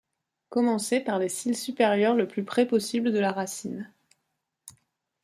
Commencer 0.49 0.99
par 0.99 1.19
les 1.19 1.29
cils 1.29 1.55
supérieurs 1.55 2.15
le 2.15 2.27
plus 2.27 2.43
près 2.43 2.65
possible 2.65 3.11
de 3.11 3.19
la 3.19 3.31
racine. 3.31 3.93